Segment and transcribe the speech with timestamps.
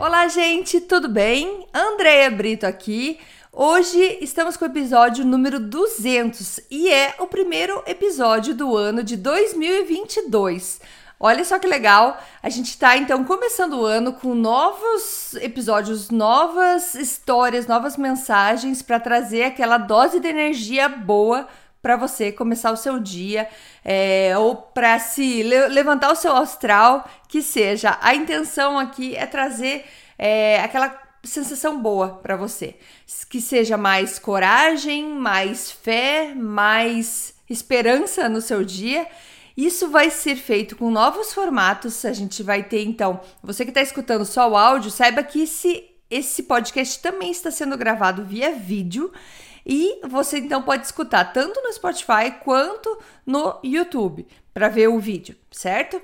[0.00, 1.66] Olá, gente, tudo bem?
[1.74, 3.20] Andréia Brito aqui.
[3.52, 9.14] Hoje estamos com o episódio número 200 e é o primeiro episódio do ano de
[9.18, 10.80] 2022.
[11.20, 16.94] Olha só que legal, a gente está então começando o ano com novos episódios, novas
[16.94, 21.46] histórias, novas mensagens para trazer aquela dose de energia boa
[21.82, 23.48] para você começar o seu dia
[23.84, 27.98] é, ou para se le levantar o seu astral, que seja.
[28.00, 29.84] A intenção aqui é trazer
[30.18, 32.76] é, aquela sensação boa para você,
[33.28, 39.06] que seja mais coragem, mais fé, mais esperança no seu dia.
[39.56, 42.04] Isso vai ser feito com novos formatos.
[42.04, 45.84] A gente vai ter então, você que está escutando só o áudio, saiba que esse,
[46.10, 49.12] esse podcast também está sendo gravado via vídeo
[49.72, 55.36] e você então pode escutar tanto no Spotify quanto no YouTube para ver o vídeo,
[55.48, 56.02] certo?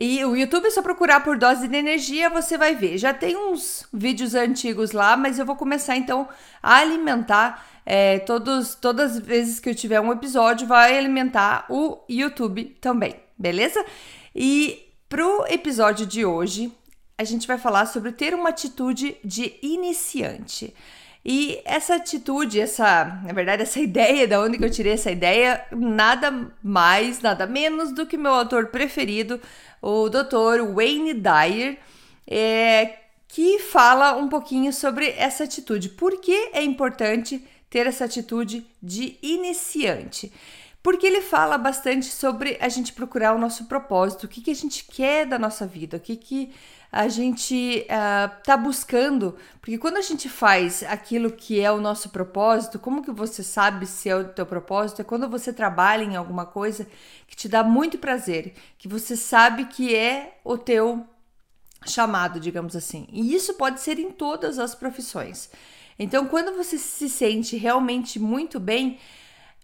[0.00, 2.96] E o YouTube é só procurar por dose de energia, você vai ver.
[2.96, 6.28] Já tem uns vídeos antigos lá, mas eu vou começar então
[6.62, 11.98] a alimentar é, todos, todas as vezes que eu tiver um episódio, vai alimentar o
[12.08, 13.84] YouTube também, beleza?
[14.32, 16.72] E pro episódio de hoje,
[17.18, 20.72] a gente vai falar sobre ter uma atitude de iniciante.
[21.24, 25.64] E essa atitude, essa, na verdade, essa ideia, da onde que eu tirei essa ideia,
[25.72, 29.40] nada mais, nada menos do que meu autor preferido,
[29.82, 30.62] o Dr.
[30.74, 31.78] Wayne Dyer,
[32.26, 32.96] é,
[33.28, 35.90] que fala um pouquinho sobre essa atitude.
[35.90, 40.32] Por que é importante ter essa atitude de iniciante?
[40.82, 44.54] Porque ele fala bastante sobre a gente procurar o nosso propósito, o que, que a
[44.54, 46.52] gente quer da nossa vida, o que, que
[46.90, 52.78] a gente uh, buscando, porque quando a gente faz aquilo que é o nosso propósito,
[52.78, 55.02] como que você sabe se é o teu propósito?
[55.02, 56.86] É quando você trabalha em alguma coisa
[57.26, 61.06] que te dá muito prazer, que você sabe que é o teu
[61.86, 63.06] chamado, digamos assim.
[63.12, 65.50] E isso pode ser em todas as profissões.
[65.98, 68.98] Então, quando você se sente realmente muito bem,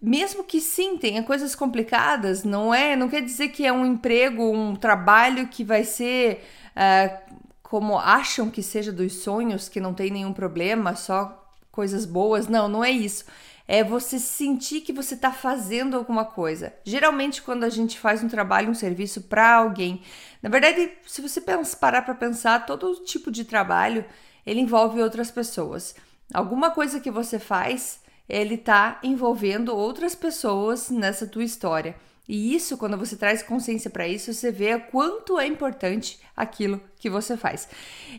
[0.05, 4.51] mesmo que sim tenha coisas complicadas, não é, não quer dizer que é um emprego,
[4.51, 6.45] um trabalho que vai ser
[6.77, 12.47] uh, como acham que seja dos sonhos, que não tem nenhum problema, só coisas boas.
[12.47, 13.25] Não, não é isso.
[13.67, 16.75] É você sentir que você está fazendo alguma coisa.
[16.85, 20.03] Geralmente, quando a gente faz um trabalho, um serviço para alguém,
[20.43, 21.41] na verdade, se você
[21.81, 24.05] parar para pensar, todo tipo de trabalho
[24.45, 25.95] ele envolve outras pessoas.
[26.33, 31.95] Alguma coisa que você faz, ele está envolvendo outras pessoas nessa tua história.
[32.27, 37.11] E isso, quando você traz consciência para isso, você vê quanto é importante aquilo que
[37.11, 37.69] você faz.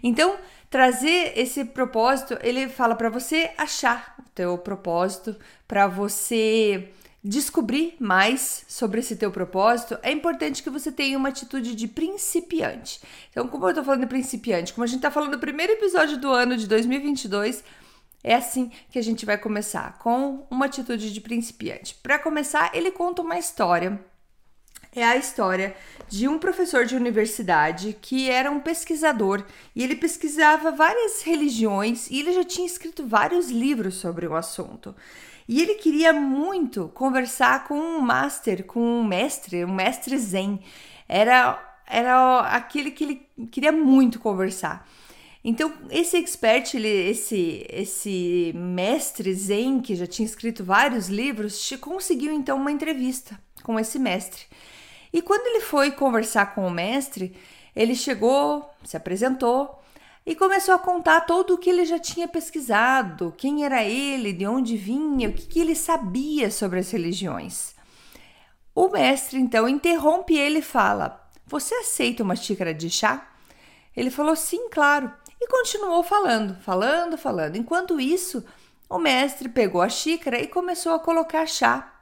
[0.04, 0.38] Então,
[0.70, 5.36] trazer esse propósito, ele fala para você achar o teu propósito,
[5.68, 6.92] para você
[7.24, 13.02] descobrir mais sobre esse teu propósito, é importante que você tenha uma atitude de principiante.
[13.32, 16.20] Então, como eu tô falando de principiante, como a gente tá falando do primeiro episódio
[16.20, 17.64] do ano de 2022,
[18.28, 21.94] é assim que a gente vai começar, com uma atitude de principiante.
[22.02, 24.04] Para começar, ele conta uma história.
[24.96, 25.76] É a história
[26.10, 32.20] de um professor de universidade que era um pesquisador e ele pesquisava várias religiões e
[32.20, 34.96] ele já tinha escrito vários livros sobre o assunto.
[35.48, 40.60] E ele queria muito conversar com um master, com um mestre, um mestre zen.
[41.08, 44.88] Era, era aquele que ele queria muito conversar.
[45.48, 52.34] Então, esse expert, ele, esse, esse mestre Zen, que já tinha escrito vários livros, conseguiu
[52.34, 54.42] então uma entrevista com esse mestre.
[55.14, 57.38] E quando ele foi conversar com o mestre,
[57.76, 59.80] ele chegou, se apresentou
[60.26, 64.48] e começou a contar todo o que ele já tinha pesquisado, quem era ele, de
[64.48, 67.76] onde vinha, o que, que ele sabia sobre as religiões.
[68.74, 73.32] O mestre então interrompe ele e fala: Você aceita uma xícara de chá?
[73.96, 75.14] Ele falou: Sim, claro
[75.46, 77.56] e continuou falando, falando, falando.
[77.56, 78.44] Enquanto isso,
[78.90, 81.94] o mestre pegou a xícara e começou a colocar chá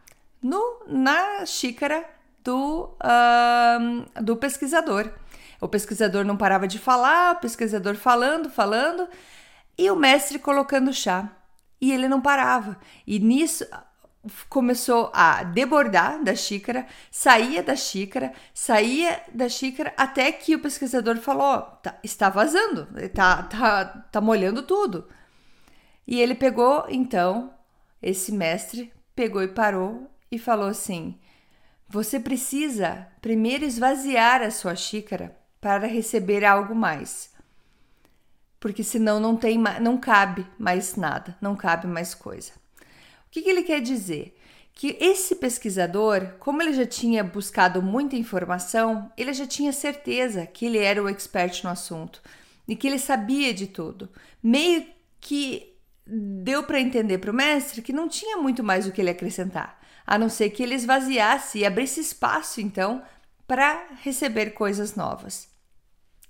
[0.42, 2.06] no, na xícara
[2.42, 5.12] do, uh, do pesquisador.
[5.60, 9.08] O pesquisador não parava de falar, o pesquisador falando, falando,
[9.78, 11.30] e o mestre colocando chá.
[11.82, 12.78] E ele não parava.
[13.06, 13.68] E nisso,
[14.50, 21.18] começou a debordar da xícara, saía da xícara, saía da xícara, até que o pesquisador
[21.18, 25.08] falou: tá, está vazando, tá, tá, tá molhando tudo.
[26.08, 27.54] E ele pegou, então,
[28.02, 31.20] esse mestre pegou e parou e falou assim:
[31.90, 37.32] Você precisa primeiro esvaziar a sua xícara para receber algo mais.
[38.60, 42.63] Porque senão não tem não cabe mais nada, não cabe mais coisa
[43.34, 44.38] que, que ele quer dizer?
[44.76, 50.68] Que esse pesquisador, como ele já tinha buscado muita informação, ele já tinha certeza que
[50.68, 52.22] ele era o expert no assunto.
[52.66, 54.10] e que ele sabia de tudo.
[54.42, 54.86] Meio
[55.20, 55.76] que
[56.08, 59.82] deu para entender para o mestre que não tinha muito mais o que ele acrescentar,
[60.08, 63.04] a não ser que ele esvaziasse e abrisse espaço então
[63.46, 65.50] para receber coisas novas.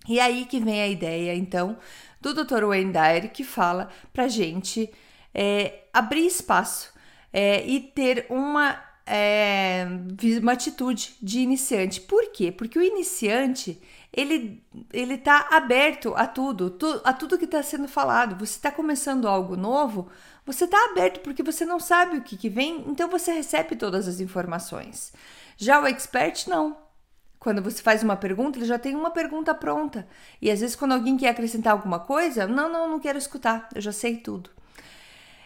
[0.09, 1.77] E aí que vem a ideia então
[2.19, 2.65] do Dr.
[2.65, 4.91] Wayne Dyer que fala para gente
[5.33, 6.92] é, abrir espaço
[7.33, 9.85] é, e ter uma é,
[10.41, 11.99] uma atitude de iniciante.
[11.99, 12.51] Por quê?
[12.51, 13.81] Porque o iniciante
[14.13, 14.63] ele
[14.93, 18.35] ele está aberto a tudo, tu, a tudo que está sendo falado.
[18.35, 20.09] Você está começando algo novo,
[20.45, 24.07] você está aberto porque você não sabe o que, que vem, então você recebe todas
[24.07, 25.11] as informações.
[25.57, 26.77] Já o expert não.
[27.39, 30.07] Quando você faz uma pergunta, ele já tem uma pergunta pronta.
[30.41, 33.81] E às vezes, quando alguém quer acrescentar alguma coisa, não, não, não quero escutar, eu
[33.81, 34.49] já sei tudo.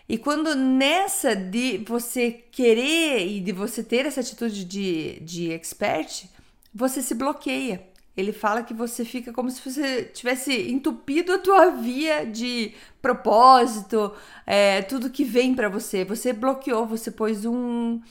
[0.09, 6.25] E quando nessa de você querer e de você ter essa atitude de, de expert,
[6.73, 7.83] você se bloqueia.
[8.15, 14.11] Ele fala que você fica como se você tivesse entupido a tua via de propósito,
[14.45, 16.03] é, tudo que vem para você.
[16.05, 18.01] Você bloqueou, você pôs um,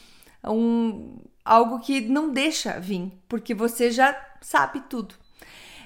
[0.45, 5.15] um algo que não deixa vir, porque você já sabe tudo.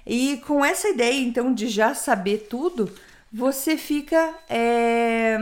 [0.05, 2.91] E com essa ideia, então, de já saber tudo,
[3.33, 5.39] você fica é,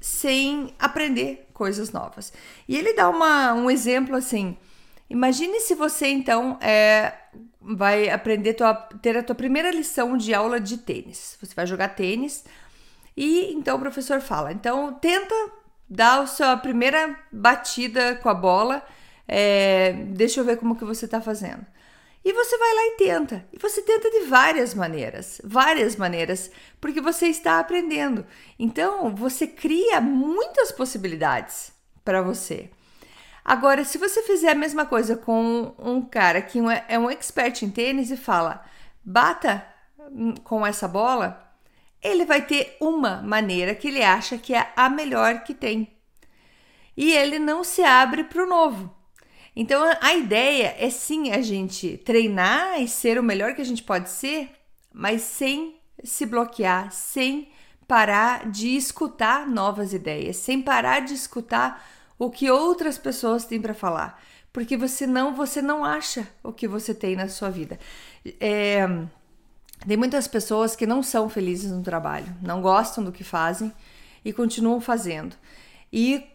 [0.00, 2.32] sem aprender coisas novas.
[2.68, 4.56] E ele dá uma, um exemplo assim.
[5.08, 7.12] Imagine se você então é,
[7.60, 11.36] vai aprender tua, ter a tua primeira lição de aula de tênis.
[11.40, 12.44] Você vai jogar tênis
[13.16, 15.34] e então o professor fala: então tenta
[15.88, 18.82] dar a sua primeira batida com a bola.
[19.28, 21.66] É, deixa eu ver como que você está fazendo.
[22.26, 23.46] E você vai lá e tenta.
[23.52, 26.50] E você tenta de várias maneiras, várias maneiras,
[26.80, 28.26] porque você está aprendendo.
[28.58, 31.72] Então, você cria muitas possibilidades
[32.04, 32.68] para você.
[33.44, 36.58] Agora, se você fizer a mesma coisa com um cara que
[36.88, 38.64] é um expert em tênis e fala,
[39.04, 39.64] bata
[40.42, 41.48] com essa bola,
[42.02, 45.96] ele vai ter uma maneira que ele acha que é a melhor que tem.
[46.96, 48.92] E ele não se abre para o novo.
[49.56, 53.82] Então a ideia é sim a gente treinar e ser o melhor que a gente
[53.82, 54.50] pode ser,
[54.92, 57.48] mas sem se bloquear, sem
[57.88, 61.82] parar de escutar novas ideias, sem parar de escutar
[62.18, 64.22] o que outras pessoas têm para falar,
[64.52, 67.78] porque você não você não acha o que você tem na sua vida.
[68.38, 68.86] É,
[69.86, 73.72] tem muitas pessoas que não são felizes no trabalho, não gostam do que fazem
[74.24, 75.34] e continuam fazendo.
[75.92, 76.26] E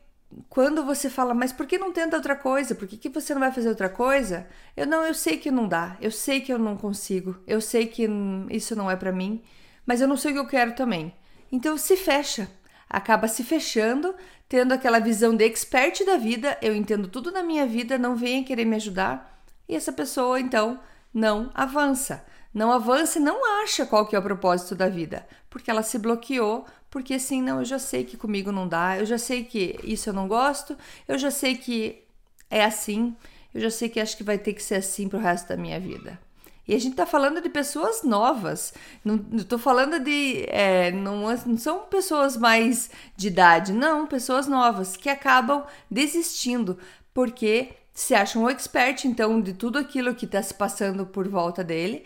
[0.50, 2.76] quando você fala, mas por que não tenta outra coisa?
[2.76, 4.48] Por que, que você não vai fazer outra coisa?
[4.76, 7.88] Eu não, eu sei que não dá, eu sei que eu não consigo, eu sei
[7.88, 8.08] que
[8.50, 9.42] isso não é para mim,
[9.86, 11.14] mas eu não sei o que eu quero também.
[11.52, 12.50] Então se fecha,
[12.90, 14.16] acaba se fechando,
[14.48, 18.44] tendo aquela visão de expert da vida, eu entendo tudo na minha vida, não venha
[18.44, 20.80] querer me ajudar, e essa pessoa então
[21.14, 22.26] não avança.
[22.54, 25.98] Não avança e não acha qual que é o propósito da vida, porque ela se
[25.98, 29.80] bloqueou porque assim, não, eu já sei que comigo não dá, eu já sei que
[29.82, 30.78] isso eu não gosto,
[31.08, 32.04] eu já sei que
[32.50, 33.16] é assim,
[33.54, 35.80] eu já sei que acho que vai ter que ser assim pro resto da minha
[35.80, 36.20] vida.
[36.68, 38.74] E a gente tá falando de pessoas novas,
[39.04, 40.46] não, não tô falando de.
[40.48, 46.78] É, não, não são pessoas mais de idade, não, pessoas novas que acabam desistindo
[47.14, 51.64] porque se acham um expert, então, de tudo aquilo que está se passando por volta
[51.64, 52.06] dele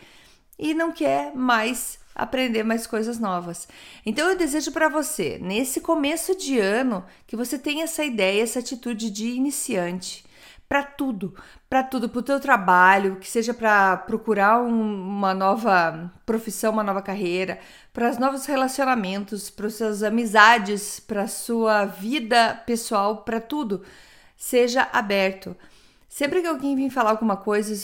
[0.58, 3.68] e não quer mais aprender mais coisas novas.
[4.06, 8.60] Então eu desejo para você, nesse começo de ano, que você tenha essa ideia, essa
[8.60, 10.24] atitude de iniciante
[10.68, 11.36] para tudo,
[11.70, 16.84] para tudo, para o teu trabalho, que seja para procurar um, uma nova profissão, uma
[16.84, 17.60] nova carreira,
[17.94, 23.84] para os novos relacionamentos, para suas amizades, para sua vida pessoal, para tudo.
[24.36, 25.56] Seja aberto.
[26.15, 27.75] Sempre que alguém vir falar alguma coisa,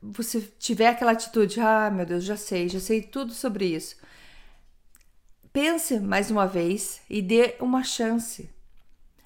[0.00, 3.96] você tiver aquela atitude, ah, meu Deus, já sei, já sei tudo sobre isso.
[5.52, 8.48] Pense mais uma vez e dê uma chance.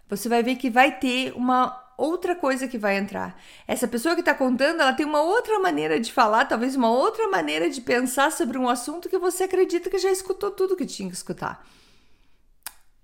[0.09, 3.41] Você vai ver que vai ter uma outra coisa que vai entrar.
[3.69, 7.29] Essa pessoa que está contando, ela tem uma outra maneira de falar, talvez uma outra
[7.29, 11.09] maneira de pensar sobre um assunto que você acredita que já escutou tudo que tinha
[11.09, 11.65] que escutar.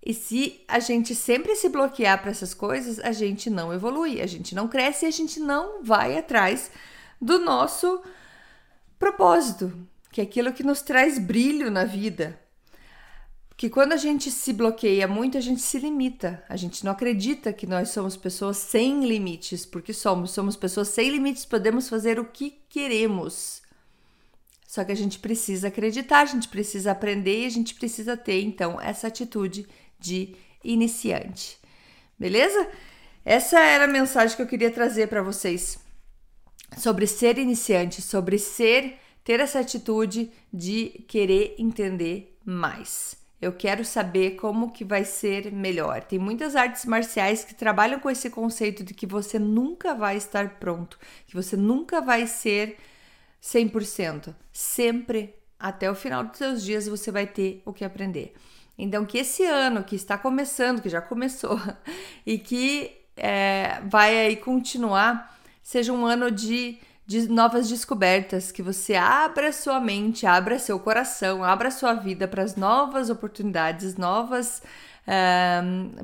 [0.06, 4.26] E se a gente sempre se bloquear para essas coisas, a gente não evolui, a
[4.26, 6.70] gente não cresce e a gente não vai atrás
[7.20, 8.00] do nosso
[9.00, 9.76] propósito,
[10.12, 12.38] que é aquilo que nos traz brilho na vida.
[13.56, 16.40] Que quando a gente se bloqueia muito, a gente se limita.
[16.48, 21.10] A gente não acredita que nós somos pessoas sem limites, porque somos, somos pessoas sem
[21.10, 23.60] limites, podemos fazer o que queremos.
[24.68, 28.42] Só que a gente precisa acreditar, a gente precisa aprender e a gente precisa ter
[28.42, 29.66] então essa atitude
[30.06, 31.58] de iniciante.
[32.18, 32.68] Beleza?
[33.24, 35.78] Essa era a mensagem que eu queria trazer para vocês
[36.78, 43.16] sobre ser iniciante, sobre ser ter essa atitude de querer entender mais.
[43.42, 46.02] Eu quero saber como que vai ser melhor.
[46.04, 50.58] Tem muitas artes marciais que trabalham com esse conceito de que você nunca vai estar
[50.60, 52.78] pronto, que você nunca vai ser
[53.42, 54.34] 100%.
[54.52, 58.32] Sempre até o final dos seus dias você vai ter o que aprender.
[58.78, 61.58] Então, que esse ano que está começando, que já começou,
[62.26, 68.94] e que é, vai aí continuar, seja um ano de, de novas descobertas, que você
[68.94, 74.62] abra sua mente, abra seu coração, abra sua vida para as novas oportunidades, novas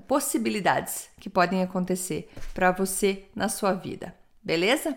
[0.07, 4.97] possibilidades que podem acontecer para você na sua vida, beleza?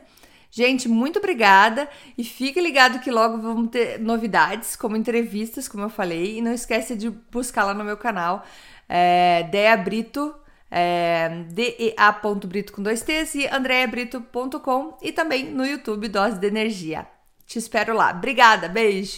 [0.55, 5.89] Gente, muito obrigada e fique ligado que logo vamos ter novidades, como entrevistas, como eu
[5.89, 8.41] falei, e não esquece de buscar lá no meu canal,
[8.87, 10.33] é, Dea Brito,
[10.71, 17.05] é, dea.brito com dois T's e andreabrito.com e também no YouTube Dose de Energia.
[17.45, 18.11] Te espero lá.
[18.11, 19.17] Obrigada, beijo!